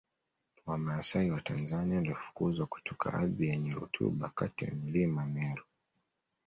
[0.65, 5.63] Wamasai wa Tanzania walifukuzwa kutoka ardhi yenye rutuba kati ya Mlima Meru